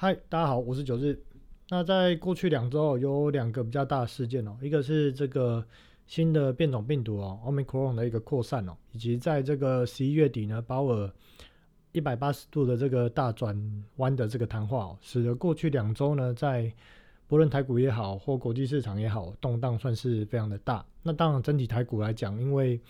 [0.00, 1.20] 嗨，大家好，我是九日。
[1.70, 5.66] 那在过去两周有两个比较大的事件哦，一个是这个
[6.06, 11.12] 新的变种病毒哦，Omicron 的一个扩散哦，以及在这个十一月底呢，鲍尔
[11.90, 13.60] 一百八十度的这个大转
[13.96, 16.72] 弯的这个谈话哦，使得过去两周呢，在
[17.26, 20.86] 不论台股也好，或国际市场也好，动荡算是非常的大。
[21.02, 22.80] 那当然，整体台股来讲，因为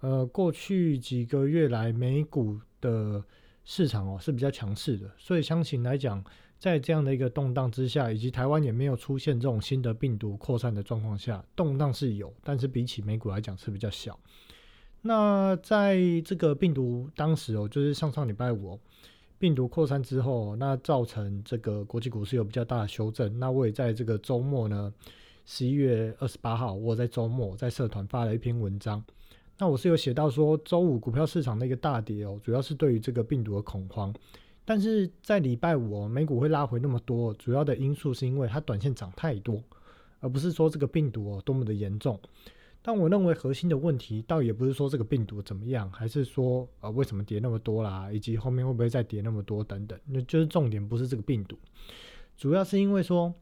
[0.00, 3.22] 呃过去几个月来美股的
[3.62, 6.24] 市场哦是比较强势的，所以相信来讲，
[6.60, 14.16] 在这样的一个动荡之下，以及台湾也没有出现这种新的病毒扩散的状况下，动荡是有，但是比起美股来讲是比较小。
[15.00, 18.78] 那在这个病毒当时哦，就是上上礼拜五
[19.38, 23.38] 病毒扩散之后，那造成这个国际股市有比较大的修正。
[23.38, 24.92] 那我也在这个周末呢，
[25.46, 29.02] 十一月二十八号，我在周末在社团发了一篇文章。
[29.56, 34.14] 那我是有写到说，周五股票市场的一个大跌哦，主要是对于这个病毒的恐慌。
[34.70, 39.60] 但是在礼拜五，哦美股会拉回那么多，主要的因素是因为它短线涨太多，
[40.20, 42.16] 而不是说这个病毒哦多么的严重。
[42.80, 49.98] 但我认为核心的问题，倒也不是说这个病毒怎么样，还是说呃为什么跌那么多啦，以及后面会不会再跌那么多等等。
[50.06, 51.58] 那就是重点不是这个病毒，
[52.36, 53.34] 主要是因为说，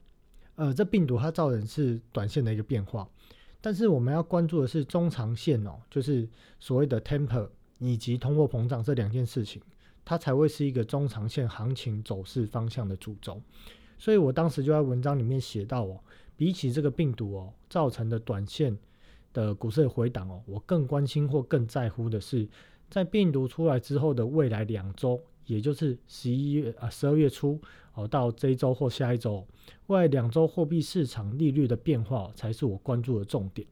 [0.54, 3.06] 呃这病毒它造成是短线的一个变化。
[3.60, 6.26] 但是我们要关注的是中长线哦，就是
[6.58, 7.46] 所谓的 temper
[7.80, 9.60] 以及通货膨胀这两件事情，
[10.08, 13.38] 它才会是一个中长线行情走势方向的主轴。
[13.98, 16.00] 所以我当时就在文章里面写到哦，
[16.34, 18.74] 比起这个病毒哦造成的短线
[19.34, 22.48] 的股市回档哦，我更关心或更在乎的是，
[22.88, 25.20] 在病毒出来之后的未来两周。
[25.44, 27.58] 也就是十一月啊，十二月初
[27.94, 29.46] 哦，到这一周或下一周，
[29.88, 33.66] 未来两周货币市场利率的变化才是我关注的重点。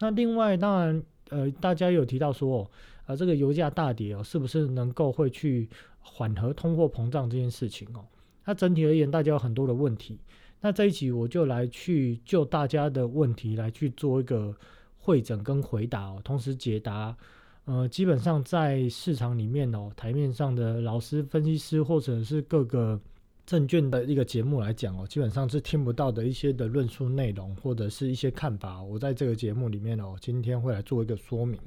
[0.00, 2.70] 那另外，当然，呃，大家有提到说哦，
[3.06, 5.68] 呃，这个油价大跌哦，是不是能够会去
[6.00, 8.04] 缓和通货膨胀这件事情哦？
[8.44, 10.18] 那整体而言，大家有很多的问题。
[10.60, 14.56] 那这一集我就来去就大家的问题来去做一个
[14.96, 17.14] 会诊跟回答哦，同时解答。
[17.66, 23.00] 呃，基本上在市场里面哦，台面上的老师、分析师或者是各个
[23.46, 28.82] 证券的一个节目来讲哦，基本上是听不到的一些的论述内容或者是一些看法。
[28.82, 31.58] 我在这个节目里面哦，今天会来做一个说明。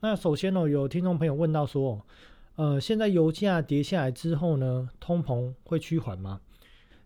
[0.00, 2.06] 那首先呢，有听众朋友问到说，
[2.54, 6.40] 呃，现在油价跌下来之后呢，通膨会趋缓吗？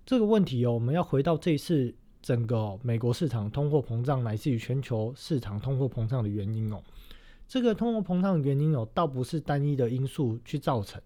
[0.05, 6.83] 这个问题哦，我们要回到这一次整个美国市场通货膨胀乃至于全球市场通货膨胀的原因哦。
[7.49, 11.01] 这个通货膨胀的原因哦，倒不是单一的因素去造成，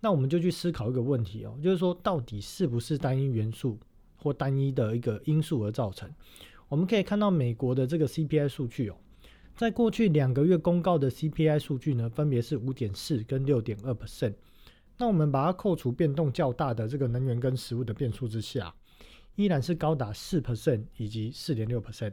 [0.00, 3.78] 那我们就去思考一个问题哦，就是说到底是不是单一元素
[4.18, 6.06] 或单一的一个因素而造成？
[6.68, 8.96] 我们可以看到美国的这个 CPI 数据哦，
[9.56, 14.34] 在过去两个月公告的 CPI 数据呢，分别是五点四跟六点二 percent。
[14.98, 18.74] 那我们把它扣除变动较大的这个能源跟食物的变数之下，
[19.36, 22.12] 依然是高达四 percent 以及四点六 percent。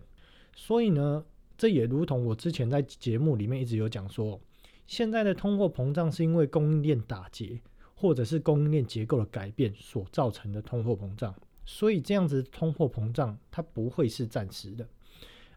[0.55, 1.25] 所以呢？
[1.57, 4.41] 这也如同我之前在节目里面一直有讲说，
[4.87, 7.61] 现在的通货膨胀是因为供应链打结，
[7.93, 11.35] 或者是供应链结构的改变所造成的通货膨胀。
[11.63, 14.87] 所以这样子通货膨胀它不会是暂时的。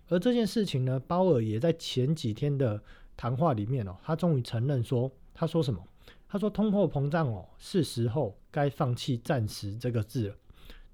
[0.09, 2.82] 而这件事情呢，鲍尔也在前几天的
[3.16, 5.82] 谈话里面哦，他终于承认说，他说什么？
[6.28, 10.37] 他说通货膨胀哦，是时候该放弃暂时这个字了。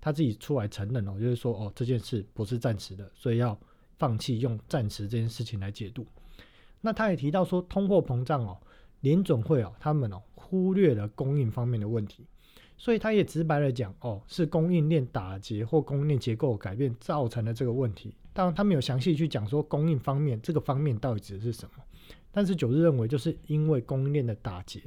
[0.00, 3.58] 他自己出来承认哦，就是说哦，这件事不是暂时的，所以要。
[3.98, 6.06] 放弃用暂时这件事情来解读，
[6.80, 8.58] 那他也提到说，通货膨胀哦，
[9.00, 12.24] 联总会哦，他们哦忽略了供应方面的问题，
[12.78, 18.14] 所以他也直白的讲哦，是供应链打结或供应链结构改变造成的这个问题。
[18.40, 21.84] 当然，他没有详细去讲说供应方面这个方面到底指的是什么，
[22.32, 24.80] 但是九日认为就是因为供应链的打结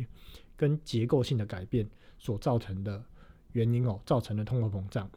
[0.57, 1.87] 跟结构性的改变
[2.17, 3.03] 所造成的
[3.51, 5.07] 原因哦，造成的通货膨胀。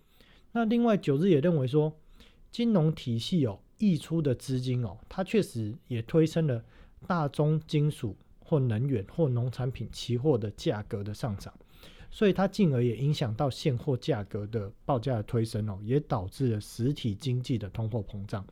[0.52, 1.98] 那另外九日也认为说，
[2.52, 3.58] 金融体系哦。
[3.78, 6.64] 溢出的资金哦，它确实也推升了
[7.06, 11.52] 大宗金属或能源或农产品期货的价格的上涨，
[12.16, 18.42] 所以它进而也影响到现货价格的报价的推升哦，也导致了实体经济的通货膨胀。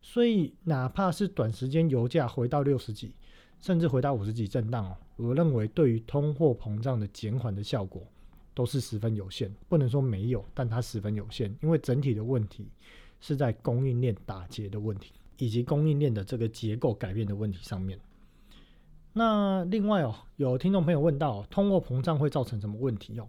[0.00, 3.12] 所以哪怕是短时间油价回到六十几，
[3.60, 8.02] 甚至回到五十几震荡哦，我认为对于通货膨胀的减缓的效果
[8.54, 12.66] 都是十分有限，不能说没有，但它十分有限，因为整体的问题。
[13.18, 17.98] 是在供应链打结的问题，以及供应链的这个结构改变的问题上面。
[19.18, 23.26] 那另外哦，有听众朋友问到，通货膨胀会造成什么问题哦？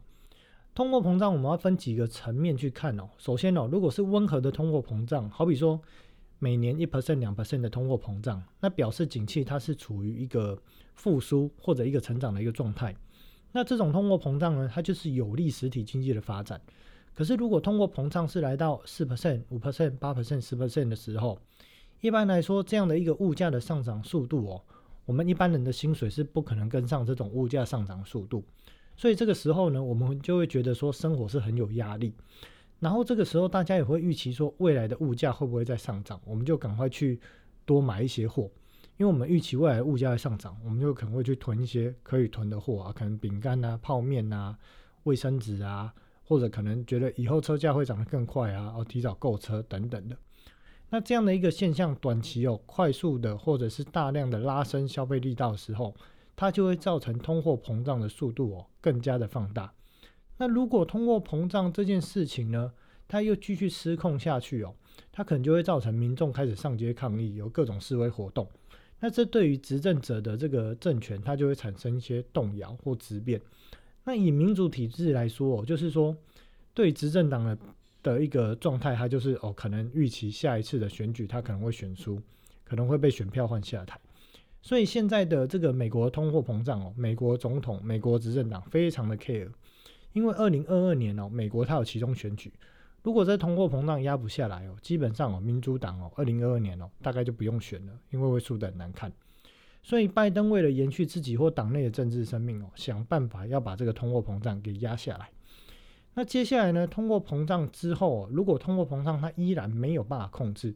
[0.75, 3.09] 通货膨胀我们要分几个层面去看哦。
[3.17, 5.79] 首先哦，如果是温和的通货膨胀，好比说
[6.39, 10.61] 每年一 percent、两 percent 的通货膨胀，那表示景气它是处于一个
[10.93, 12.93] 复苏或者一个成长的一个状态。
[13.53, 16.59] 那这种通货膨胀呢，它就是有利实体经济的发展。
[17.15, 21.39] 可是如果通货膨胀是来到四 percent、五 percent、八 percent、十 percent 的时候，
[22.01, 24.61] 一般来说，这样的一个物价的上涨速度哦，
[25.07, 28.43] 我们一般人的薪水是不可能跟上这种物价上涨速度。
[28.95, 32.13] 所以这个时候呢，我们就会觉得说生活是很有压力。
[32.79, 37.19] 然后这个时候大家也会预期说未来的物价会不会再上涨，我们就赶快去
[37.65, 38.51] 多买一些货，
[38.97, 44.57] 因为我们预期未来物价会上涨，我们就可能会去囤一些可以囤的货啊，可能饼干啊、泡面啊、
[45.03, 45.93] 卫生纸啊，
[46.23, 50.17] 或者可能觉得以后车价会涨得更快啊，哦提早购车等等的。
[50.89, 55.93] 那这样的一个现象，短期有快速的或者是大量的拉升消费力道的时候，
[56.33, 59.73] 它就会造成通货膨胀的速度哦更加的放大。
[60.37, 62.71] 那如果通货膨胀这件事情呢，
[63.05, 64.73] 它又继续失控下去哦，
[65.11, 68.47] 它可能就会造成民众开始上街抗议，有各种示威活动。
[69.01, 73.41] 那这对于执政者的这个政权，它就会产生一些动摇或质变。
[74.05, 76.15] 那以民主体制来说哦，就是说
[76.73, 77.57] 对执政党的。
[78.07, 82.21] 的一个状态，它就是哦，可能预期下一次的选举，他可能会选输，
[82.63, 83.99] 可能会被选票换下台。
[84.61, 89.49] 所以现在的这个美国通货膨胀哦，美国总统、美国执政党非常的 care，
[90.13, 92.51] 因为二零二二年哦，美国它有其中选举，
[93.03, 99.11] 如果这通货膨胀压不下来哦，基本上哦，民主党哦，二零二二年哦，大概就不用选了，因为会输得很难看。
[99.83, 105.29] 所以拜登为了延续自己或党内的政治生命哦，想办法要把这个通货膨胀给压下来。
[106.19, 106.87] 那接下来呢？
[106.87, 110.73] 通货膨胀之后，如果通货膨胀它依然没有办法控制，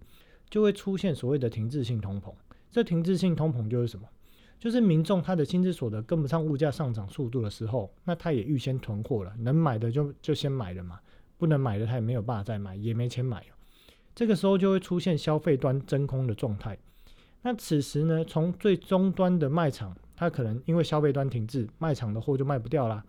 [0.52, 2.32] 就会出现所谓的停滞性通膨。
[2.70, 4.08] 这停滞性通膨就是什么？
[4.60, 11.00] 就是民众他的薪资所得跟不上物价上涨速度的时候，那他也预先囤货了，能买的就就先买了嘛，
[11.40, 13.48] 不能买的他也没有办法再买，也没钱买了。
[14.14, 16.78] 这个时候就会出现消费端真空的状态。
[17.42, 23.04] 那此时呢，从最终端的卖场，它可能因为消费端停滞，卖场的货就卖不掉啦。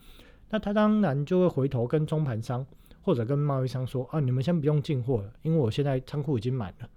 [0.52, 2.64] 那他当然就会回头跟中盘商
[3.00, 6.88] 或者跟贸易商说啊，你们先不用进货了，因为我现在仓库已经满了，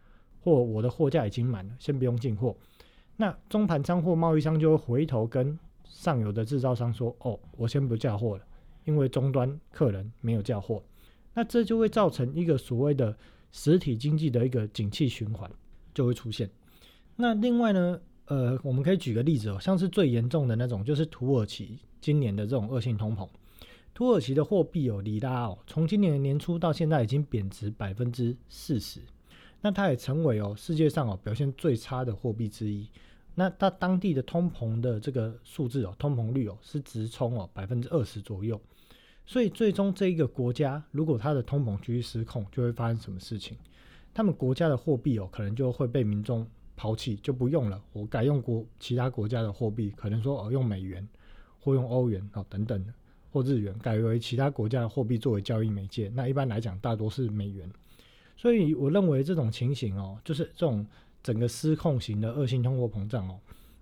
[0.41, 2.53] 或我的货架已经满了，先不用进货。
[3.15, 8.43] 那中盘商或贸易商就会回头跟上游的制造商说，哦，我先不叫货了，
[8.83, 10.83] 因为终端客人没有叫货。
[11.33, 13.17] 那这就会造成一个所谓的
[13.53, 15.49] 实体经济的一个景气循环
[15.93, 16.49] 就会出现。
[17.15, 23.25] 那另外呢，呃，我们可以举个例子哦，像是最严重的那种，就是土耳其今年的这种恶性通膨。
[23.95, 28.99] 土耳其的货币哦，里拉哦，从今年年初到现在已经贬值百分之四十，
[29.61, 32.89] 那它也成为哦世界上哦表现最差的货币之一。
[33.35, 38.59] 那它当地的通膨的这个数字哦，通膨率哦是直冲哦百分之二十左右。
[39.25, 43.55] 所以最终这一个国家如果它的通膨继续失控，就会发生什么事情？
[44.13, 46.45] 他们国家的货币哦可能就会被民众
[46.75, 51.07] 抛弃，就不用了，我改用国其他国家的货币，可能说哦用美元
[51.61, 52.93] 或用欧元哦等等的。
[53.35, 57.69] 或日元改为其他国家的货币作为交易媒介，那一般来讲大多是美元。
[58.37, 60.87] 所以我认为这种情形哦，就是这种
[61.21, 63.37] 整个失控型的恶性通货膨胀哦，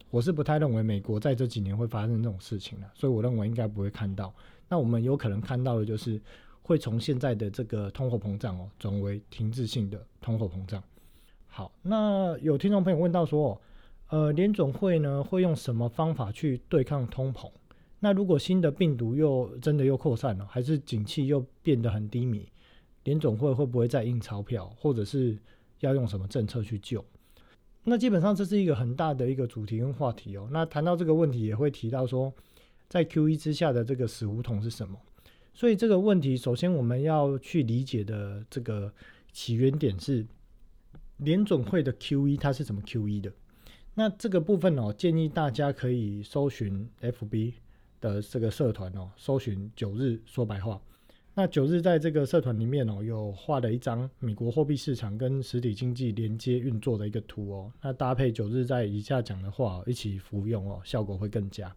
[0.09, 2.89] 我是不太认为美国在这几年会发生这种事情的。
[2.95, 4.33] 所以我认为应该不会看到。
[4.67, 6.19] 那我们有可能看到的就是
[6.63, 10.83] 会从现在的这个通货膨胀哦，转为停滞性的通货膨胀。
[11.45, 13.61] 好，那有听众朋友问到说，
[14.09, 17.51] 呃，联总会呢会用什么方法去对抗通膨？
[18.03, 22.45] 那如果新的病毒又真的又扩散了，还是景气又变得很低迷，
[23.05, 25.37] 联总会会不会再印钞票，或者是
[25.79, 27.01] 要用什么政策去救？
[27.85, 30.49] 那基本上这是一个很大的一个主题跟话题哦。
[30.51, 32.33] 那谈到这个问题，也会提到说，
[32.89, 34.99] 在 Q E 之下的这个死胡同是什么？
[35.53, 38.93] 所以这个问题，首先我们要去理解的这个
[39.31, 40.27] 起源点是
[41.19, 43.31] 联总会的 Q E 它是怎么 Q E 的？
[43.93, 47.53] 那这个部分哦，建议大家可以搜寻 F B。
[48.03, 50.79] 的这个社团哦，搜寻九日说白话。
[51.33, 57.71] 那九日在这个社团里面哦，有画了一张美国货币市场跟实体经济连接运作的一个图哦。
[57.81, 61.73] 那搭配九日在以下讲的话一起服用哦，效果会更佳。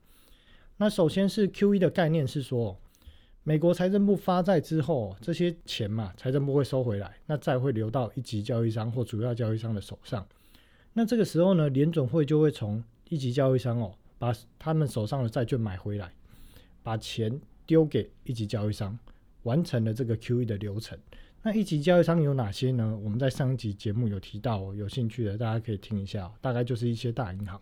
[0.76, 2.76] 那首先是 Q E 的概念是说，
[3.44, 10.26] 美国财政部发债之后，这些钱嘛，财政部会收回来，那债会流到一级交易商或主要交易商的手上。
[10.92, 13.94] 那这个时候呢，联总会就会从一级交易商哦。
[14.18, 16.10] 把他们手上的债券买回来，
[16.86, 18.96] 把钱丢给一级交易商，
[19.42, 20.96] 完成了这个 QE 的流程。
[21.42, 22.96] 那一级交易商有哪些呢？
[23.02, 26.32] 我们在上一集节目有提到，有兴趣的大家可以听一下。
[26.40, 27.60] 大概就是一些大银行。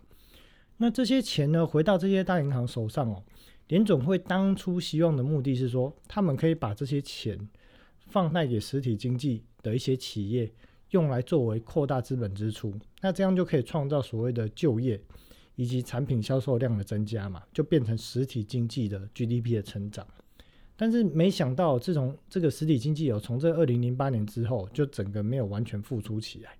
[0.77, 3.23] 那这些钱呢，回到这些大银行手上哦，
[3.69, 7.49] 联总会当初希望的目的是说，他们可以把这些钱
[8.05, 10.53] 放贷给实体经济的一些企业，
[10.91, 12.71] 用来作为扩大资本支出。
[13.01, 15.01] 那这样就可以创造所谓的就业。
[15.55, 20.05] 以及产品销售量的增加嘛，就变成实体经济的 GDP 的成长。
[20.77, 26.57] 但是没想到，自从这个实体经济有从这二零零八年之后，就整个没有完全复苏起来，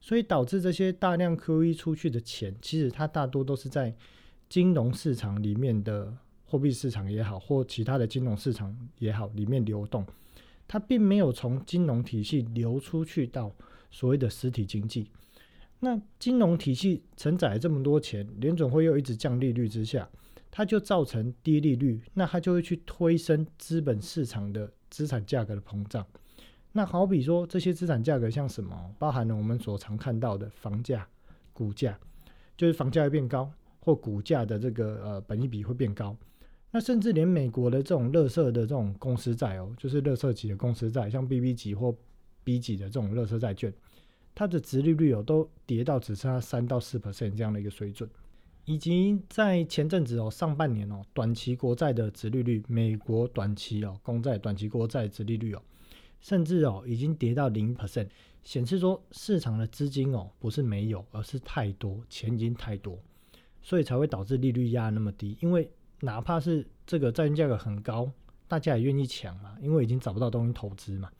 [0.00, 3.94] 所以导致这些大量 QE 出去的钱，其实它大多都是在
[4.50, 10.04] 金融市场里面的货币市场也好，或其他的金融市场也好里面流动，
[10.68, 13.50] 它并没有从金融体系流出去到
[13.90, 15.08] 所谓的实体经济。
[15.84, 20.08] 那金融体系承载这么多钱，联总会又一直降利率之下。
[20.50, 26.06] 它就造成低利率，那它就会去推升资本市场的资产价格的膨胀。
[26.70, 31.08] 那好比说这些资产价格像什么，包含了我们所常看到的房价、
[31.52, 31.98] 股价，
[32.56, 33.50] 就是房价会变高，
[33.80, 36.16] 或股价的这个呃本益比会变高。
[36.70, 41.92] 那甚至连美国的这种乐色的这种公司债哦，就是乐色级的公司债，像 BB 级或
[42.44, 43.74] B 级的这种乐色债券，
[44.34, 48.08] 它的殖利率哦都跌到只剩下三到四 percent 这样的一个水准。
[48.66, 55.60] 以及在前阵子哦，上半年哦，短期国债的殖利率，美国短期哦公债短期国债殖利率哦，
[56.22, 58.08] 甚至哦已经跌到零 percent，
[58.42, 62.98] 显示说市场的资金哦不是没有，而是太多，钱已经太多，
[63.60, 65.36] 所以才会导致利率压那么低。
[65.42, 68.10] 因为哪怕是这个债券价格很高，
[68.48, 71.10] 大家也愿意抢嘛，因为已经找不到东西投资嘛。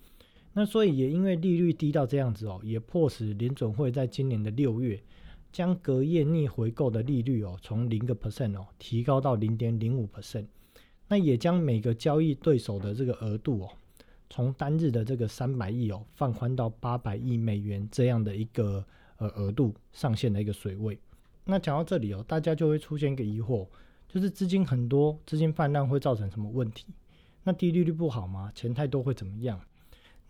[0.55, 5.01] 那所以也因为利率低到这样子哦，也迫使联准会在今年的六月。
[5.53, 10.47] 将隔夜逆回购的利率哦，从零个 percent 哦，提高到零点零五 percent。
[11.07, 13.71] 那也将每个交易对手的这个额度哦，
[14.29, 18.85] 从单日的这个三百亿哦，放宽到八百亿美元这样的一个
[19.19, 20.99] 呃额度上限的一个水位。
[21.45, 23.69] 那讲到这里哦，大家就会出现一个疑惑，
[24.09, 26.87] 就是资金很多，资金泛滥会造成什么问题？
[27.45, 28.51] 那低利率不好吗？
[28.57, 29.61] 钱太多会怎么样？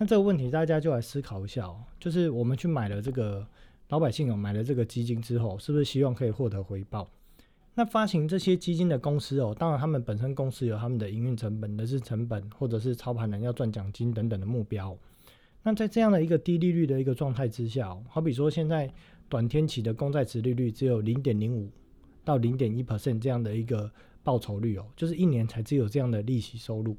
[0.06, 3.46] 这个问题大家就来思考一下哦，就是我们去买了这个。
[3.90, 7.06] 老百姓哦买了这个基金之后，是不是希望可以获得回报？
[7.74, 14.96] 那发行这些基金的公司哦，当然他们本身公司有他们的营运成本、人事成本，或者是操盘人要赚奖金等等的目标。
[15.62, 18.90] 那在这样的一个低利率的一个状态之下，好比说现在
[19.28, 21.70] 短天期的公债值利率只有零点零五
[22.24, 23.88] 到零点一 percent 这样的一个
[24.24, 26.96] 报酬率哦，就是一年才只有这样的利息收入。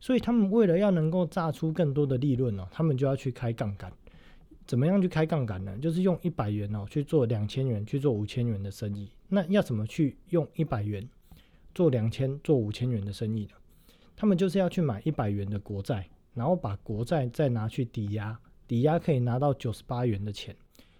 [0.00, 3.92] 所以他们为了要能够榨出更多的利润哦，他们就要去开杠杆。
[4.66, 5.76] 怎么样去开杠杆呢？
[5.78, 9.10] 就是用一百元哦去做两千元，去做五千元的生意。
[9.28, 11.06] 那要怎么去用一百元
[11.74, 13.52] 做两千、做五千元的生意呢？
[14.16, 18.38] 他们就是要去买一百元的国债，然后把国债再拿去抵押，
[18.68, 20.54] 抵押可以拿到九十八元的钱，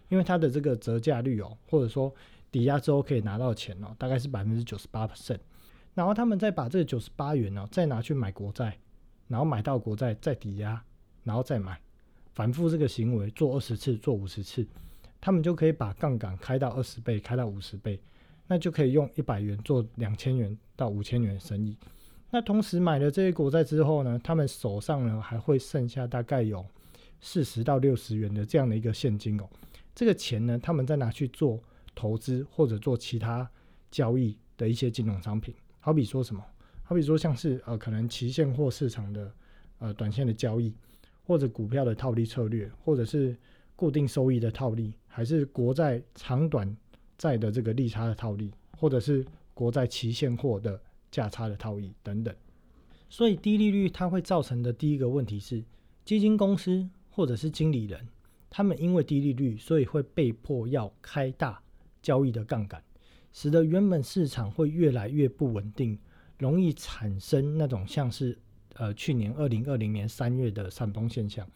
[0.08, 2.12] 因为它的这个折价率哦，或者说
[2.50, 5.38] 抵押之后可以拿到钱哦，大概是百分之九十八 percent。
[5.94, 8.76] 然后他们再把这个九十八元哦，再拿去买国债，
[9.30, 10.82] 然后买到国债再抵押，
[11.22, 11.80] 然后再买。
[12.34, 14.66] 反复这个行为做二十次、做五十次，
[15.20, 18.00] 他们就可以把杠杆开到二十倍、开到五十倍，
[18.48, 21.76] 那就可以用一百元做两千元到五千元的生意。
[22.30, 26.66] 那同时买了这些国债之后呢，他们手上呢还会剩下大概有
[27.20, 29.48] 四十到六十元的这样的一个现金哦。
[29.94, 31.62] 这个钱呢，他们再拿去做
[31.94, 33.48] 投资或者做其他
[33.90, 36.44] 交易的一些金融商品，好比说什么？
[36.90, 39.32] 好比说像是呃可能期现货市场的
[39.78, 40.74] 呃短线的交易。
[41.22, 43.36] 或者股票的套利策略，或者是
[43.76, 46.76] 固定收益的套利，还是国债长短
[47.16, 52.34] 债的这个利差的套利，或者是国债期现货的价差的套利等等。
[53.08, 55.62] 所以低利率它会造成的第一个问题是，
[56.04, 58.08] 基金公司或者是经理人，
[58.48, 61.62] 他们因为低利率，所以会被迫要开大
[62.02, 62.82] 交易的杠杆，
[63.32, 65.96] 使得原本市场会越来越不稳定，
[66.40, 68.36] 容易产生那种像是。
[68.74, 71.46] 呃，去年二零二零年三月的闪崩现象，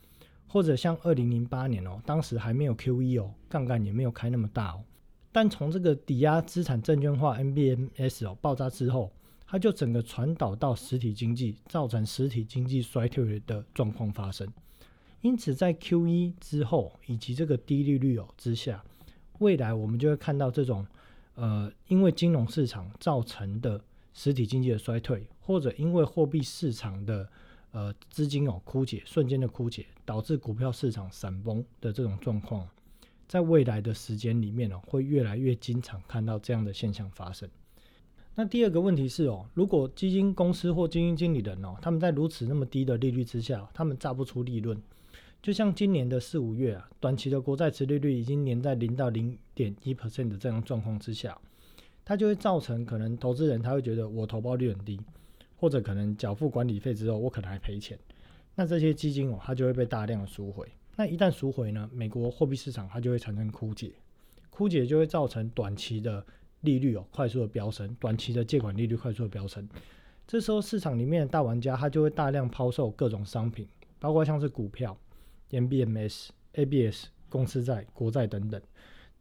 [0.47, 4.85] 或者像二零零八年哦，当时还没有 QE 哦，杠杆也没有开那么大哦。
[5.33, 9.11] 但从这个抵押资产证券化 NBMS 哦爆炸之后，
[9.47, 14.47] 它就整个传导到实体经济，造成实体经济衰退的状况发生。
[15.23, 18.85] 因此，在 QE 之后以及这个低利率哦之下，
[19.39, 20.87] 未来我们就会看到这种
[21.37, 23.81] 呃，因为金融市场造成的。
[24.15, 27.29] 实体经济的衰退，或者因为货币市场的
[27.73, 32.67] 呃资金哦枯竭，瞬间的枯竭，导致股票市场闪崩的这种状况，
[33.27, 37.49] 在未来的时间里面哦，会越来越经常看到这样的现象发生。
[38.37, 44.81] 那第二个问题是哦，如果基金公司或基金经理人哦，他们在如此那么低的利率之下，他们榨不出利润，
[45.43, 51.37] 就像今年的四五月啊，短期的国债持利率已经年在零到零点一 percent 的这样状况之下。
[52.05, 55.01] 它就会造成可能投资人他会觉得我投报率很低，
[55.57, 57.99] 或者可能缴付管理费之后我可能还赔钱，
[58.55, 60.67] 那这些基金哦它就会被大量的赎回。
[60.97, 63.93] 那一旦赎回呢，美国货币市场它就会产生枯竭，
[64.51, 66.25] 枯竭就会造成短期的
[66.61, 69.67] 利率哦快速的飙升，短期的借款利率快速的飙升，
[70.27, 73.67] 这时候市场里面的大玩家他就会大量抛售各种商品，
[73.99, 74.97] 包括像是股票、
[75.51, 78.61] MBMS、ABS、公司债、国债等等。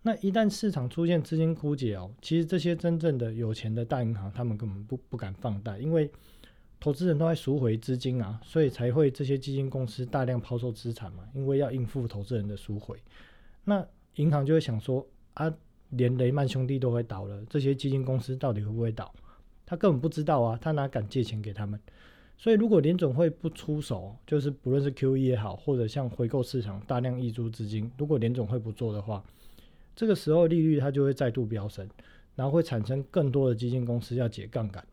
[0.06, 6.12] 那一旦市场出现资金枯竭哦，其实这些真正的有钱的大银行，他们根本不不敢放贷，因为
[6.78, 13.02] 投资人都在赎回资金啊，所以才会这些基金公司大量抛售资产嘛，因为要应付投资人的赎回。
[13.64, 15.52] 那银行就会想说啊，
[15.92, 19.14] 连雷曼兄弟都会倒了，这些基金公司到底会不会倒？
[19.66, 21.80] 他根本不知道啊，他哪敢借钱给他们？
[22.38, 29.24] 所以如果联总会不出手，就是不论是 QE 也好，或者像回购市场大量溢出资金，如果联总会不做的话，
[29.96, 31.88] 这个时候利率它就会再度飙升，
[32.36, 34.86] 然后会产生更多的基金公司要解杠杆，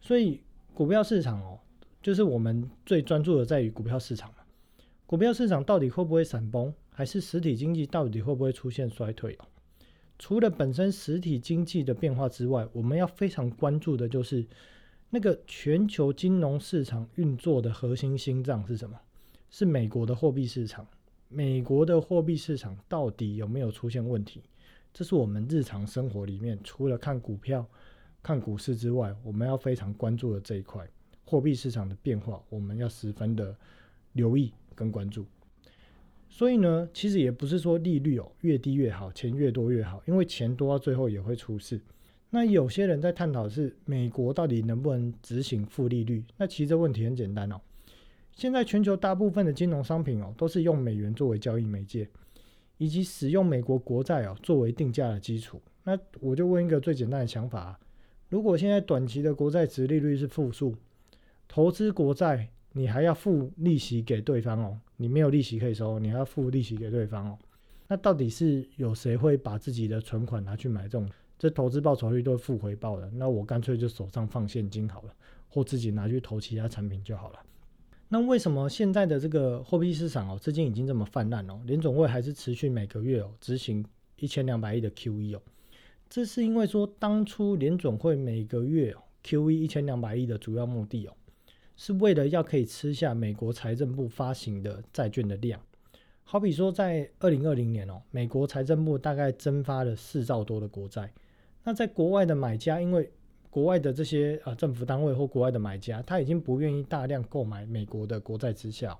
[0.00, 0.40] 所以
[0.72, 1.58] 股票市场哦，
[2.02, 4.36] 就是我们最专注的在于股票市场嘛。
[5.06, 9.44] 股票市场到底会不会闪崩，还是实体经济到底会不会出现衰退哦？
[10.18, 14.46] 除了本身实体经济的变化之外，我们要非常关注的就是
[15.10, 18.98] 那个全球金融市场运作的核心心脏是什么？
[19.50, 20.86] 是美国的货币市场。
[21.32, 24.42] 美国的货币市场到底有没有出现问题？
[24.92, 27.64] 这是我们日常生活里面除了看股票、
[28.20, 30.84] 看股市之外，我们要非常关注的这一块
[31.24, 33.56] 货币市场的变化，我们要十分的
[34.14, 35.24] 留意跟关注。
[36.28, 41.80] 所以呢，其实也不是说利率哦越低越好，钱越多越好，因为钱多到最后也会出事。
[42.28, 46.24] 那有些人在探讨是美国到底能不能执行负利率？
[46.36, 47.60] 那其实这问题很简单哦。
[48.32, 52.08] 现在全球大部分的金融商品哦，都是用美元作为交易媒介，
[52.78, 55.60] 以及使用美国国债哦作为定价的基础。
[55.84, 57.80] 那我就问一个最简单的想法啊：
[58.28, 60.74] 如果现在短期的国债值利率是负数，
[61.48, 67.38] 投资国债你还要付利息给对方哦，你没有利息可以收，你还要付利息给对方哦。
[67.88, 73.10] 那到底是有谁会把自己的存款拿去买这种这投资报酬率都负回报的？
[73.10, 75.14] 那我干脆就手上放现金好了，
[75.48, 77.40] 或自己拿去投其他产品就好了。
[78.12, 83.86] 那为什么现在的这个货币市场哦，资金已经这么泛滥哦，联总会还是持续每个月哦执行
[84.18, 85.40] 一千两百亿的 QE 哦？
[86.08, 91.12] 这是因为说当初联总会每个月 QE 一千两百亿的主要目的哦，
[91.76, 95.60] 是为了要可以吃下美国财政部发行的债券的量。
[96.24, 101.12] 好比说在二零二零年哦，美国财政部大概增发了四兆多的国债，
[101.62, 103.08] 那在国外的买家因为
[103.50, 108.96] 国外的这些啊政府单位或国外的买家，他已经不愿意大量购买美国的国债之下，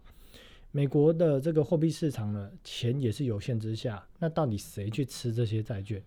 [0.73, 6.03] 美国的这个货币市场呢，钱也是有限之下，那到底谁去吃这些债券？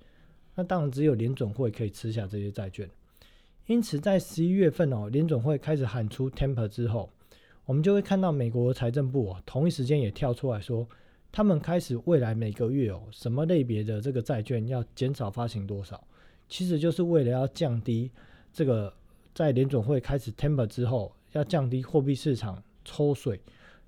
[0.55, 2.89] 那当然只有联准会可以吃下这些债券。
[3.65, 7.09] 因此，在十一月份哦，联准会开始喊出 temper 之后，
[7.65, 10.85] 我们就会看到美国财政部哦，同一时间也跳出来说，
[11.31, 16.05] 他们开始未来每个月哦，什么类别的这个债券要减少发行多少，
[16.49, 18.11] 其实就是为了要降低。
[18.53, 18.93] 这个
[19.33, 23.41] 在联总会开始 temper 之后，要降低货币市场抽水，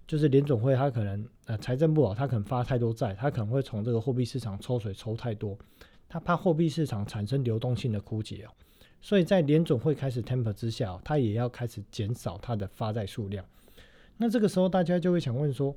[0.08, 5.56] 就是联总会它可能呃财政部啊，它可能发太多债，它可能会从这个货币市场抽水抽太多，
[6.10, 8.50] 它怕货币市场产生流动性的枯竭哦，
[9.02, 13.46] 所以在联总会开始 temper 之下，它也要开始减少它的发债数量。
[14.18, 15.76] 那这个时候大家就会想问说，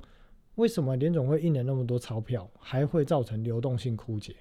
[0.55, 4.35] 为什么联总会印了那么多钞票，还会造成流动性枯竭？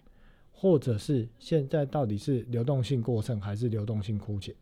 [0.60, 4.52] 或者是现在到底是流动性过剩还是流动性枯竭？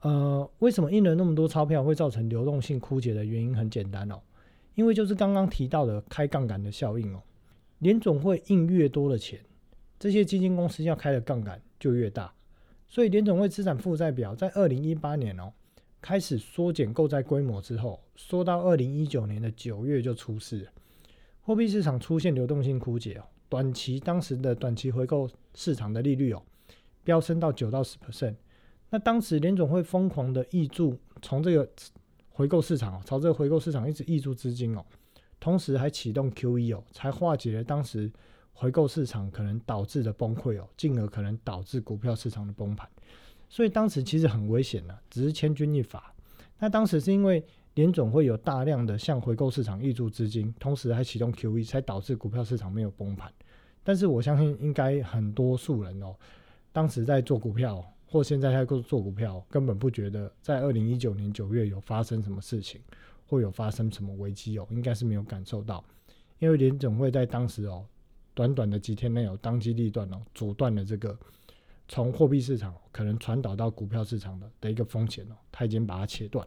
[0.00, 4.18] 呃，为什么印了那么多钞票会造成流动性枯竭的原因很简单哦，
[4.74, 7.22] 因为就是刚刚提到的开杠杆的效应哦。
[7.80, 9.38] 联总会印越多的钱，
[9.98, 12.32] 这些基金公司要开的杠杆就越大，
[12.88, 15.52] 所以联总会资产负债表在二零一八年哦
[16.00, 20.66] 开始缩减购债规模之后，缩到二零一九年的九月就出事，
[21.42, 23.24] 货币市场出现流动性枯竭哦。
[23.54, 26.42] 短期当时的短期回购市场的利率哦，
[27.04, 28.34] 飙升到九到十 percent。
[28.90, 31.70] 那当时联总会疯狂的挹注，从这个
[32.30, 34.84] 回购市场哦，朝这个回购市场一直挹注资金哦，
[35.38, 38.10] 同时还启动 QE 哦，才化解了当时
[38.52, 42.90] 回购市场可能导致的崩溃哦，进而可能导致股票市场的崩盘。
[43.48, 46.12] 所以当时其实很危险的，只是千钧一发。
[46.58, 47.44] 那当时是因为。
[47.74, 53.28] 联总会有大量的向回购市场挹注资金，同时还启动 QE，才导致股票市场没有崩盘。
[53.84, 56.16] 但是我相信，应该很多数人哦，
[56.72, 62.80] 当时在做股票，或现在在做做股票，根本不觉得在二零一九年九月有发生什么事情，
[63.26, 65.84] 会有发生什么危机哦，应该是没有感受到。
[66.38, 67.84] 因为联总会在当时哦，
[68.34, 71.16] 短短的几天内有当机立断哦，阻断了这个
[71.86, 76.46] 从货币市场可能传导到股票市场的的一个风险哦，他已经把它切断。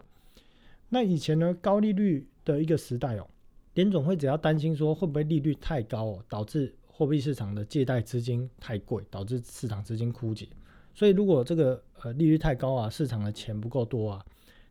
[0.90, 3.28] 那以前呢，高利率的一个时代哦，
[3.76, 10.48] 联总会只要担心说会不会利率太高哦，导致货币市场的借贷资金太贵，导致市场资金枯竭，
[10.96, 14.26] 所以如果这个呃利率太高啊，市场的钱不够多啊，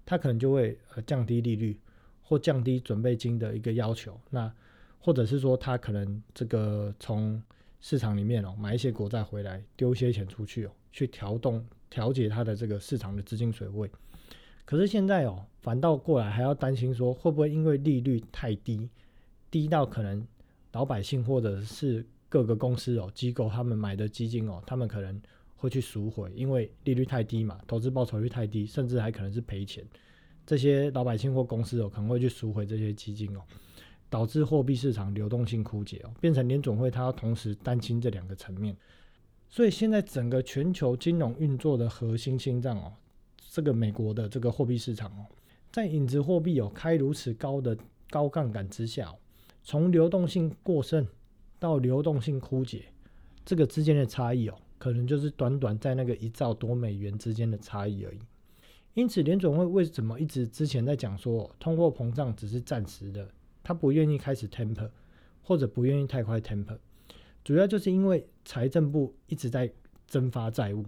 [0.04, 1.78] 它可能就会呃降低利率
[2.20, 4.20] 或降低准备金的一个要求。
[4.28, 4.52] 那
[4.98, 7.40] 或者是说，它可能这个从
[7.80, 13.88] 市场里面哦买一些国债回来，丢些钱出去哦，去调动调节它的这个市场的资金水位。
[14.64, 18.90] 可是现在哦，反倒过来还要担心说，会不会因为利率太低，
[19.48, 20.26] 低到可能
[20.72, 25.20] 老百姓或者是各个公司哦机构他们买的基金哦，他们可能
[25.56, 29.84] 会去赎回，因为利率太低嘛，投资报酬率太低，甚至还可能是赔钱。
[30.44, 33.40] 这些老百姓或公司哦，可能会去赎回这些基金哦。
[34.08, 38.74] 导致货币市场流动性枯竭哦，变成联总会它要同时担心这两个层面，
[39.48, 42.92] 所以现在整个全球金融运作的核心心脏哦，
[43.50, 45.26] 这个美国的这个货币市场哦，
[45.72, 47.76] 在影子货币有开如此高的
[48.08, 49.12] 高杠杆之下，
[49.64, 51.04] 从流动性过剩
[51.66, 52.84] 到流动性枯竭，
[53.44, 58.18] 这个之间的差异哦，可能就是短短在那个一兆多美元之间的差异而已。
[58.94, 63.28] 因此，联总会为什么一直之前在讲说通货膨胀只是暂时的？
[63.64, 64.88] 他不愿意开始 temper，
[65.42, 66.78] 或者不愿意太快 temper，
[67.42, 69.68] 主要就是因为财政部一直在
[70.06, 70.86] 增发债务。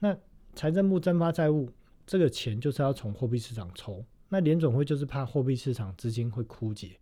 [0.00, 0.18] 那
[0.56, 1.70] 财政部增发债务，
[2.04, 4.04] 这个钱就是要从货币市场抽。
[4.28, 6.98] 那联总会就是怕货币市场资金会枯竭，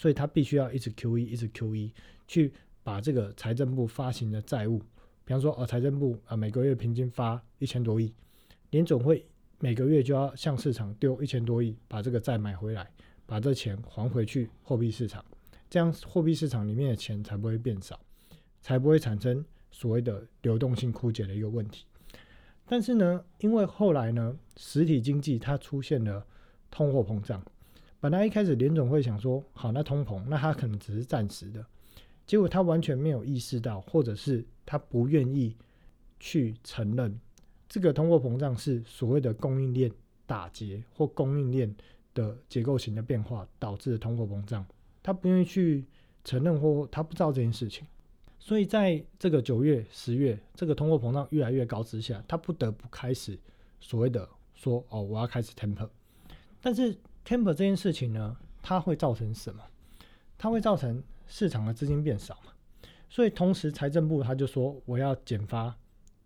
[0.00, 1.90] 所以他必须要一直 QE，一直 QE，
[2.26, 2.50] 去
[2.82, 4.78] 把这个财政部发行的债务，
[5.26, 8.14] 比方说哦，财政部啊每个月平均发一千多亿，
[8.70, 9.26] 联总会
[9.58, 12.90] 每个月就要向市场丢一千多亿，把这个债买回来。
[13.26, 15.22] 把这钱还回去货币市场，
[15.68, 18.00] 这样货币市场里面的钱才不会变少，
[18.62, 21.84] 才不会产生所谓的流动性枯竭的一个问题。
[22.66, 26.26] 但是呢，因为后来呢，实体经济它出现了
[26.70, 27.44] 通货膨胀，
[28.00, 31.64] 本来一开始联总会想说，好，那通膨，那它可能只是暂时的，
[32.26, 35.56] 结果他完全没有意识到，或者是他不愿意
[36.18, 37.20] 去承认
[37.68, 39.90] 这个通货膨胀是所谓的供应链
[40.26, 41.74] 打结或供应链。
[42.12, 44.66] 的结构型的变化导致的通货膨胀，
[45.00, 45.86] 他不愿意去
[46.24, 47.86] 承认或他不知道这件事情，
[48.36, 53.38] 所以在这个九月、十月，这个通货膨胀越来越高之下，他不得不开始
[53.78, 55.88] 所谓的说哦，我要开始 temper。
[56.60, 56.98] 但是
[57.30, 59.62] temper 这件事情呢，它会造成什么？
[60.36, 62.52] 它会造成市场的资金变少嘛？
[63.08, 65.72] 所以同时财政部他就说我要减发、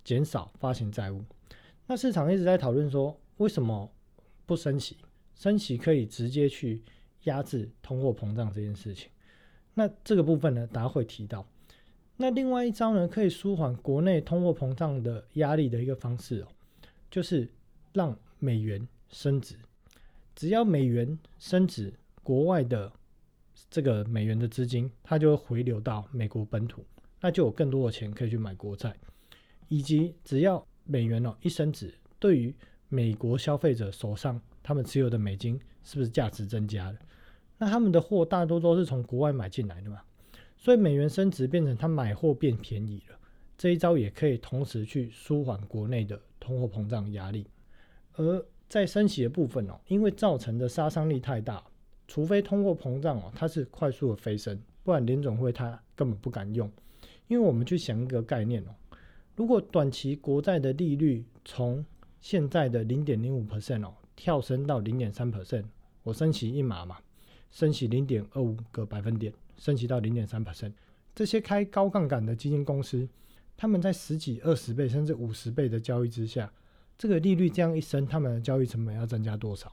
[0.03, 1.23] 减少发行债务。
[1.87, 3.93] 那市场一直在讨论说，为什么
[4.47, 4.97] 不升息？
[5.35, 6.83] 升息可以直接去
[7.25, 9.11] 压制通货膨胀这件事情，
[9.75, 11.47] 那这个部分呢，大家会提到。
[12.17, 16.49] 那另外一招呢，可以舒缓国内通货膨胀的压力的一个方式哦，
[17.11, 17.47] 就是
[17.93, 19.59] 让美元升值。
[20.35, 21.92] 只要美元升值，
[22.23, 22.92] 国外的
[23.70, 26.85] 这个美元的资金，它就会回流到美国本土，
[27.20, 28.94] 那就有更多的钱可以去买国债。
[29.68, 32.55] 以及只要美元哦一升值，对于
[32.88, 34.40] 美国消费者手上。
[34.66, 36.99] 他们持有的美金是不是价值增加了？
[37.59, 40.01] 那他们的货大多都是从国外买进来的嘛，
[40.57, 43.18] 所以美元升值变成他买货变便宜了。
[43.59, 47.47] 这一招也可以同时去舒缓国内的通货膨胀压力。
[48.14, 48.42] 而
[48.75, 51.63] 在升息的部分哦，因为造成的杀伤力太大，
[52.09, 56.69] 除非通货膨胀哦它是快速的飞升，不然联总会它根本不敢用。
[57.29, 58.75] 因为我们去想一个概念哦，
[59.37, 61.87] 如果短期国债的利率从
[62.21, 63.95] 现在的零点零五 percent 哦。
[64.17, 65.65] 跳升到零点三 percent，
[66.05, 66.99] 我升息一码嘛，
[67.51, 70.73] 升息零点二五个百分点，升息到零点三 percent。
[71.15, 73.09] 这些开高杠杆的基金公司，
[73.57, 76.53] 他们在十几、二十倍甚至五十倍的交易之下，
[76.97, 79.73] 这个利率这样一升，他们的交易成本要增加多少？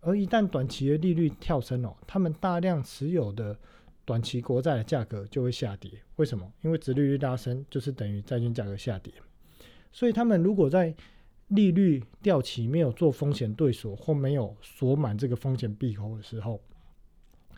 [0.00, 3.58] 而一旦短期的利率跳升哦，他们大量持有的
[4.04, 5.90] 短期国债的价格就会下跌。
[6.16, 6.52] 为什么？
[6.62, 9.12] 因为殖利率拉升，就是等于债券价格下跌。
[9.92, 10.94] 所以他们如果在
[11.48, 16.60] 利率掉期没有做风险对锁或没有锁满这个风险闭口的时候，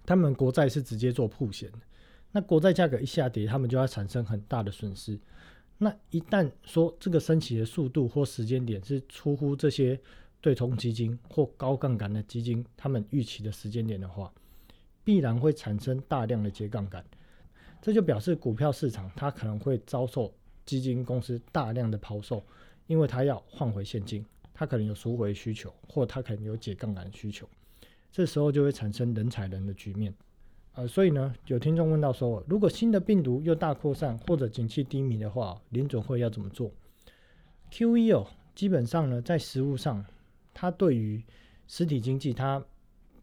[0.05, 1.71] 他们国债是直接做铺险。
[2.33, 5.19] 那国债价格一下跌，他们就要产生很大的损失。
[5.79, 9.99] 那一旦说这个升息的速度或时间点是出乎这些
[10.41, 14.33] 对冲基金或高杠杆的基金他们预期的时间点的话，
[15.05, 17.05] 必然会产生大量的接杠杆。
[17.83, 20.33] 这就表示股票市场它可能会遭受
[20.65, 22.43] 基金公司大量的抛售。
[22.89, 27.45] 因为它要换回现金，它可能有赎回需求，或它可能有解杠杆需求，
[28.13, 30.15] 这时候就会产生人踩人的局面。
[30.77, 36.71] 呃，所以呢，有听众问到说，如果新的病毒又大扩散或者景气低迷的话，联总会要怎么做
[37.73, 40.05] ？QE 哦，基本上呢，在实物上，
[40.53, 41.25] 它对于
[41.67, 42.63] 实体经济，它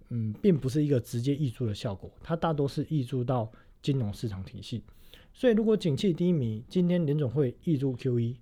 [0.10, 3.52] 嗯，并不是一个直接溢注的效果，它大多是溢注到
[3.84, 4.84] 金融市场体系。
[5.32, 8.36] 所以，如果景气低迷，今天联总会溢注 QE。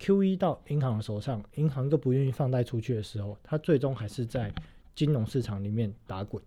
[0.00, 4.52] QE 到银行的手上，银行都不愿意放贷出去的时候，它最终还是在
[4.96, 6.42] 金融市场里面打滚。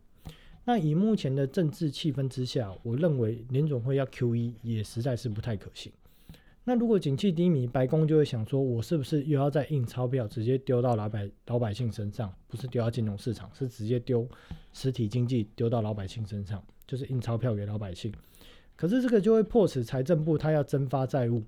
[0.63, 5.91] 那以目前的政治气氛之下，我认为联总会要 QE 也实在是不太可行。
[6.63, 12.31] 那如果景气低迷，白宫就会想说，我是不是又要再印钞票，直接丢到老百老百姓身上？
[12.47, 14.27] 不是丢到金融市场，是直接丢
[14.71, 18.13] 实体经济丢到老百姓身上，就是印钞票给老百姓。
[18.75, 21.43] 可是这个就会迫使财政部他要增发债务。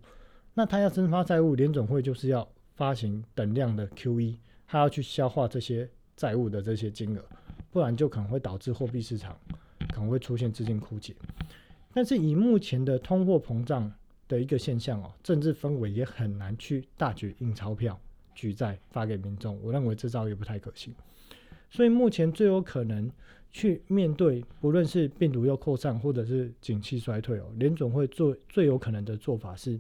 [0.55, 7.23] 那他要增发债务，联总会就是要发行等量的 QE，他要去消化这些债务的这些金额，
[7.73, 9.37] 不然就可能会导致货币市场
[9.91, 11.13] 可能会出现资金枯竭。
[11.93, 13.91] 但是以目前的通货膨胀
[14.27, 17.99] 的一个现象哦，政治氛围也很难去大举印钞票
[18.33, 20.93] 举债发给民众，我认为这招也不太可行。
[21.69, 23.11] 所以目前最有可能
[23.51, 29.79] 去面对，不论是病毒又扩散或者是景气衰退哦，联总会做最有可能的做法是。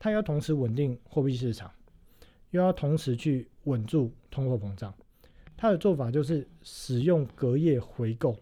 [0.00, 1.68] 他要同时稳定货币市场，
[2.52, 4.94] 又要同时去稳住通货膨胀。
[5.58, 8.34] 它的做法就是使用隔夜回购，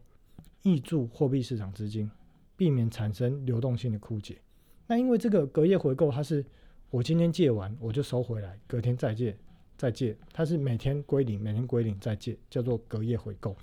[0.62, 2.08] 挹注货币市场资金，
[2.56, 4.38] 避免产生流动性的枯竭。
[4.86, 6.44] 那因为这个隔夜回购，它是
[6.90, 9.36] 我今天借完我就收回来，隔天再借
[9.76, 13.56] 再借，它是每天归零，每天归零再借，叫做隔夜回购。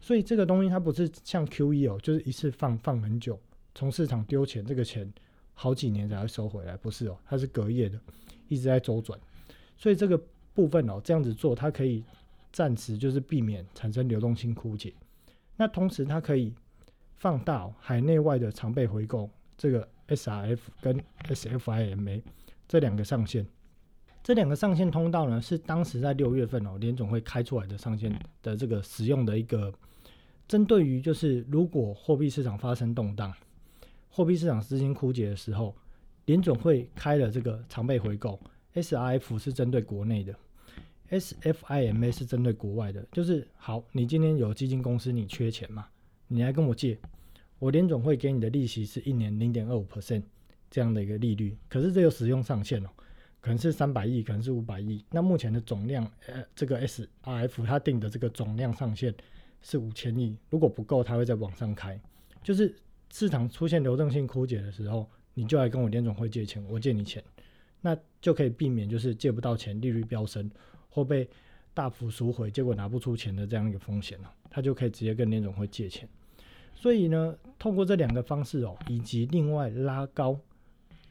[0.00, 3.38] 所以这个东西它不是像 QE 哦，就是一次放放很久，
[3.74, 5.12] 从市场丢钱，这个钱。
[5.52, 8.00] 好几年才会收回来，不是哦，它是隔夜的，
[8.48, 9.20] 一直在周转，
[9.76, 10.18] 所以这个
[10.54, 12.02] 部分哦，这样子做，它可以
[12.52, 14.92] 暂时就是避免产生流动性枯竭。
[15.56, 16.54] 那同时，它可以
[17.16, 22.22] 放大海内外的常备回购，这个 SRF 跟 SFIMA
[22.66, 23.46] 这两个上限，
[24.22, 29.72] 这两个上限通道呢，是当时在六月份哦，联总会开出来的上限的这个使用的一个，
[30.48, 33.32] 针对于就是如果货币市场发生动荡。
[34.08, 35.76] 货币市场资金枯竭的时候，
[36.24, 38.40] 联总会开了这个常备回购
[38.74, 40.34] ，SRF 是针对国内的
[41.10, 43.06] ，SFIMA 是针对国外的。
[43.12, 45.86] 就是好，你今天有基金公司，你缺钱嘛，
[46.28, 46.98] 你来跟我借，
[47.58, 50.22] 我联总会给你的利息是一年零点二五 percent
[50.70, 51.56] 这样的一个利率。
[51.68, 52.88] 可是这有使用上限哦，
[53.40, 55.04] 可能是三百亿，可能是五百亿。
[55.10, 59.14] 那目前的总量，呃，这个 SRF 它定的这个总量上限
[59.60, 62.00] 是五千亿，如果不够，它会再往上开，
[62.42, 62.74] 就是。
[63.12, 67.20] 市场出现流动性枯竭的时候，你就来跟我联总会借钱，我借你钱，
[67.80, 70.48] 那就可以避免就是借不到钱，利率飙升
[70.90, 71.26] 或被
[71.72, 74.30] 大幅赎回，结果拿不出钱的这样一个风险了。
[74.50, 76.06] 他就可以直接跟联总会借钱。
[76.74, 80.38] 所以呢，通过这两个方式哦，以及另外拉高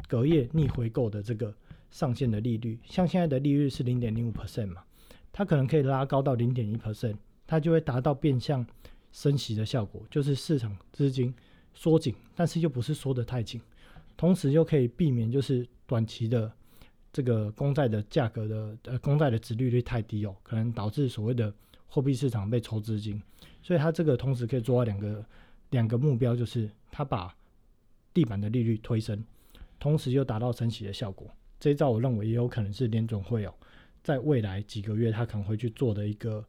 [0.07, 1.51] 隔夜逆回购的这个
[1.89, 4.83] 上限的利率，像现在的利率是零点零五 percent 嘛，
[5.31, 7.15] 它可能可以拉高到零点一 percent，
[7.47, 8.65] 它就会达到变相
[9.11, 11.33] 升息的效果，就是市场资金。
[11.71, 13.61] 缩紧，但是又不是缩得太紧，
[14.17, 16.51] 同时又可以避免就是短期的
[17.11, 21.53] 这个公债的价格的呃公债的值利率太低哦，可能导致所谓的
[21.87, 23.21] 货币市场被抽资金，
[23.61, 25.25] 所以它这个同时可以做到两个
[25.71, 27.35] 两个目标，就是它把
[28.13, 29.23] 地板的利率推升，
[29.79, 31.27] 同时又达到升息的效果。
[31.59, 33.53] 这一招我认为也有可能是联总会哦，
[34.03, 36.45] 在未来几个月它可能会去做的一个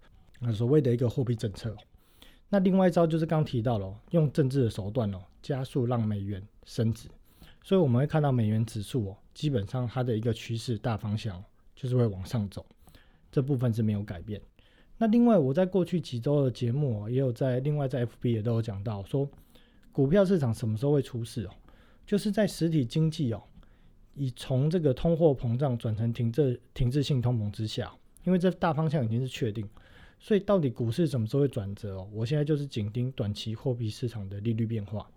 [0.54, 1.74] 所谓的一个货币政策。
[2.48, 7.08] 那另外一招就是刚提到了，用政治的手段哦，加速让美元升值，
[7.62, 11.42] 所以我们会看到美元指数哦，基本上它的一个趋势大方向
[11.74, 12.64] 就是会往上走，
[13.30, 14.40] 这部分是没有改变。
[14.98, 19.28] 那另外我在过去几周的节目，也有在另外在 FB 也都有讲到说，
[19.92, 21.50] 股票市场什么时候会出事哦？
[22.06, 23.42] 就是在实体经济哦，
[24.14, 27.90] 已从这个通货膨胀转成停滞停滞性通膨之下，
[28.24, 29.66] 因为这大方向已经是确定。
[30.18, 32.06] 所以到底股市什么时候会转折哦？
[32.12, 35.10] 我现在就是紧盯短期货币市场的利率变化。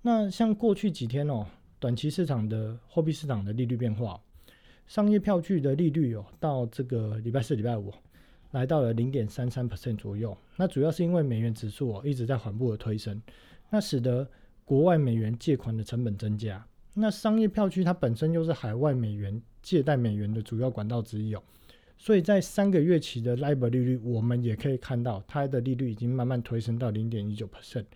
[0.00, 1.46] 那像过去几天哦，
[1.82, 4.20] 短期市场的货币市场的利率变化，
[4.86, 7.92] 商业票据的利率哦，到这个礼拜四、礼拜五
[8.52, 10.38] 来到了零点三三 percent 左右。
[10.54, 13.20] 那主要是因为美元指数哦一直在缓步的推升，
[13.68, 14.30] 那使得
[14.64, 16.64] 国外美元借款的成本增加。
[16.94, 21.42] 那商业票据它本身又是海外美元借贷美元的主要管道之一哦。
[21.98, 27.86] 所以在三个月期的 LIBOR 利率，我们也可以看到它的利率已经慢慢推升到零点一九 percent。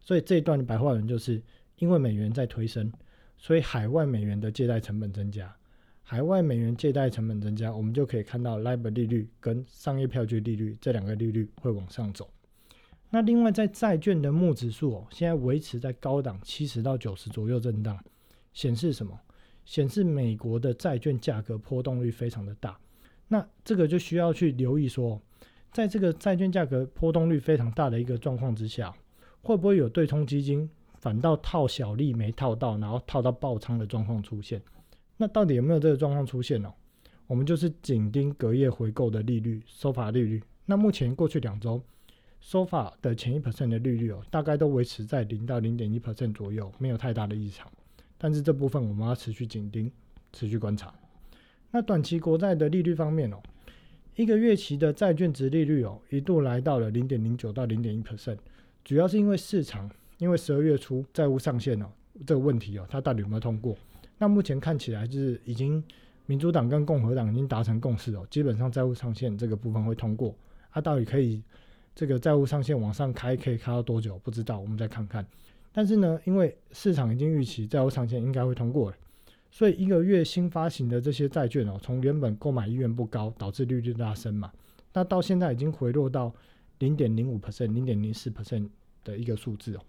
[0.00, 1.40] 所以这一段的白话文就是
[1.76, 2.90] 因为美元在推升，
[3.38, 5.54] 所以海外美元的借贷成本增加。
[6.02, 12.28] 海外美元借贷成本增加，我们就可以看到 LIBOR 利率跟商业票据利率这两个利率会往上走。
[13.10, 17.98] 那另外在债券的目指数哦，现在维持在高档七十到九十左右震荡，
[18.54, 19.20] 显示什么？
[19.66, 22.78] 显示美国的债券价格波动率非常的大。
[23.28, 25.20] 那这个就需要去留意说，
[25.72, 28.94] 在这个债券价格波动率非常大的一个状况之下，
[29.42, 30.70] 会不会有对冲基金
[31.00, 34.60] 反倒套小利没套到，然后套到爆仓的状况出现？
[35.16, 36.72] 那到底有没有这个状况出现呢？
[37.26, 40.42] 我们就是紧盯隔夜回购的利率收法利率。
[40.64, 41.82] 那目前过去两周
[42.40, 47.70] 收法的前一 percent 的利率哦，大概都维持在零到零点一 percent 左右，没有太大的异常。
[48.16, 49.90] 但是这部分我们要持续紧盯，
[50.32, 50.94] 持续观察。
[51.70, 53.42] 那短期国债的利率方面哦，
[54.16, 58.38] 一个月期的债券值利率哦，一度来到了零点零九到零点一 percent，
[58.84, 61.86] 主要是因为市场因为十二月初债务上限哦
[62.26, 63.76] 这个问题哦，它到底有没有通过？
[64.18, 65.82] 那目前看起来就是已经
[66.26, 70.34] 民主党跟共和党已经达成共识哦，基本上债务上限这个部分会通过。
[70.70, 71.42] 它到底可以
[71.94, 74.18] 这个债务上限往上开，可以开到多久？
[74.18, 75.24] 不知道，我们再看看。
[75.72, 78.96] 但是呢，因为市场已经预期债务上限应该会通过了。
[79.50, 84.52] 所以一个月新发行的这些债券哦，从原本购买意愿不高，导致利率拉升嘛，
[84.92, 86.34] 那到现在已经回落到
[86.80, 88.68] 零点零五 percent、零点零四 percent
[89.04, 89.80] 的一个数字哦。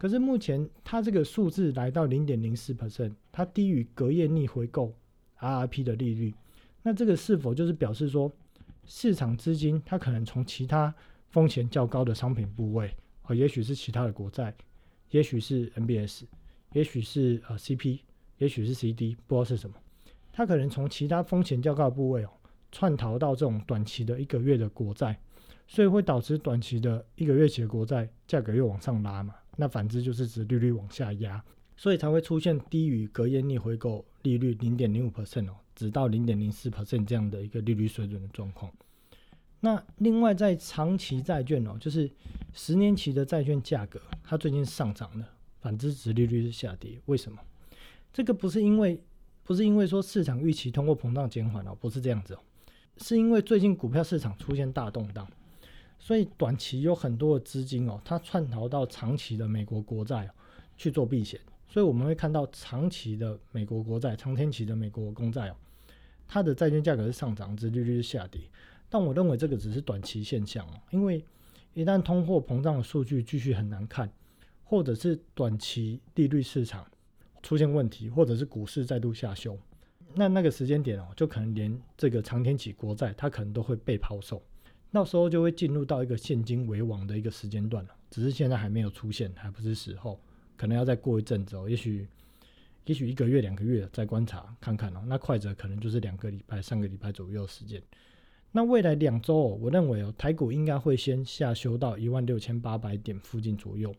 [0.00, 4.94] 可是目前它这个数字来到零点零四 percent，它低于隔夜逆回购
[5.38, 6.34] RRP 的利率，
[6.82, 8.32] 那这个是否就是表示说
[8.86, 10.94] 市场资金它可能从其他
[11.28, 12.90] 风险较高的商品部位，
[13.24, 14.54] 啊，也许是其他的国债，
[15.10, 16.22] 也许是 MBS，
[16.72, 18.00] 也许是呃 CP。
[18.38, 19.76] 也许是 CD，不知道是什么，
[20.32, 22.30] 它可能从其他风险较高的部位哦，
[22.72, 25.20] 窜逃到这种短期的一个月的国债，
[25.68, 29.34] 所以会导致短期的一个月期的国债价格又往上拉嘛。
[29.60, 31.44] 那反之就是指利率往下压，
[31.76, 38.72] 所以才会出现低于隔夜逆回购利率零点零五 percent 哦，直到零点零四 percent 这样的一个利率水准的状况。
[39.60, 42.10] 那另外在长期债券哦，就是
[42.54, 45.28] 十年期的债券价格，它最近上涨了，
[45.60, 47.38] 反之值利率是下跌，为什么？
[48.14, 48.98] 这个不是因为，
[49.44, 52.38] 不是因为说市场预期通货膨胀减缓哦，不是这样子哦，
[52.96, 55.30] 是因为最近股票市场出现大动荡，
[56.00, 60.28] 所以短期有很多的资金哦，它窜逃到长期的美国国债
[60.76, 65.56] 去做避险，所以我们会看到长期的美国国债、长天期的美国公债哦，
[66.26, 68.40] 它的债券价格是上涨，殖利率是下跌，
[68.88, 71.24] 但我认为这个只是短期现象哦，因为
[71.74, 74.10] 一旦通货膨胀的数据继续很难看，
[74.64, 76.84] 或者是短期利率市场。
[77.42, 79.58] 出现问题，或者是股市再度下修，
[80.14, 84.42] 那那个时间点哦，就可能连这个长天期国债它可能都会被抛售，
[84.90, 87.90] 那时候就会进入到一个现金为王的一个时间段了。
[88.10, 90.20] 只是现在还没有出现，还不是时候，
[90.56, 92.08] 可能要再过一阵子哦，也许
[92.84, 95.02] 也许一个月两个月再观察看看哦。
[95.06, 97.82] 那快则可能就是两个礼拜、三个礼拜左右时间。
[98.52, 103.94] 那未来两周哦，我认为哦，台股应该会先下修到一万六千八百点附近左右，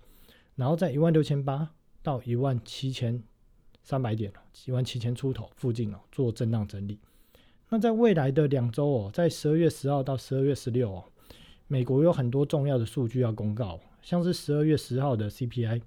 [0.56, 1.74] 然后在一万六千八
[2.04, 3.24] 到一万七千。
[3.84, 4.32] 三百点，
[4.68, 7.00] 一万七千出头附近哦，做震荡整理。
[7.74, 11.06] 那在未来的两周哦，在十二月十号到十二月十六哦，
[11.68, 15.82] 美国有很多重要的数据要公告，像是十二月十号的 CPI，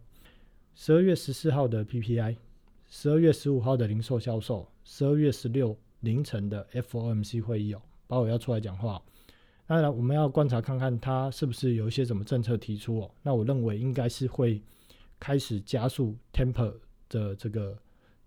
[0.75, 2.37] 十二月十四号的 PPI，
[2.89, 9.03] 十二月十五号的零售销售，十二月十六凌晨的 FOMC 会议哦，鲍尔要出来讲话。
[9.67, 13.11] 当然，我们要观察看看他是不是有一些什么政策提出哦。
[13.23, 14.63] 那我认为应该是会
[15.21, 16.73] 开始加速 Temper
[17.11, 17.77] 的这个。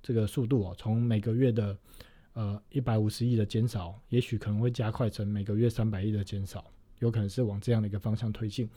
[0.04, 1.76] 这个速度哦，从每个月的
[2.38, 6.64] 呃一百五十亿的减少，也许可能会加快成每个月三百亿的减少，
[7.00, 8.70] 有可能是往这样的一个方向推进。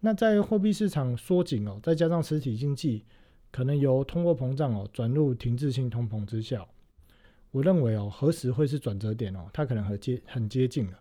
[0.00, 3.04] 那在货币市场缩紧哦，再加上实体经济
[3.52, 6.66] 可能由通货膨胀哦转入停滞性通膨之下，
[7.52, 10.98] 我认为哦何时会是转折点哦，它可能很接很接近了。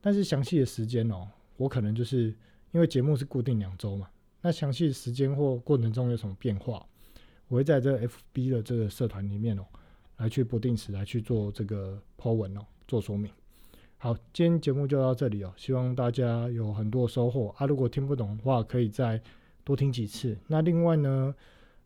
[0.00, 2.34] 但是详细的时间哦，我可能就是
[2.72, 4.08] 因为节目是固定两周嘛，
[4.42, 6.84] 那详细时间或过程中有什么变化？
[7.46, 9.64] 我会在这 FB 的这个社团里面哦，
[10.18, 13.28] 来去不定时来去做这个 po 文哦，做说明。
[13.96, 17.66] 好，今天节目就到这里哦，希望大家有很多收获啊。
[17.66, 19.20] 如果听不懂的话，可以再
[19.64, 20.36] 多听几次。
[20.46, 21.34] 那另外呢，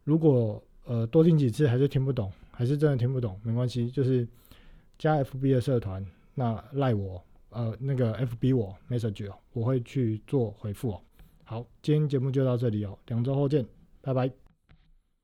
[0.04, 4.28] 如果呃多听几次还是听不懂，还是真的听不懂，没关系，就是
[4.98, 11.00] 加 FB 的社团，那赖我呃那个 FB 我 message 哦，我会去做回复哦。
[11.44, 13.64] 好，今天节目就到这里哦，两周后见，
[14.02, 14.41] 拜拜。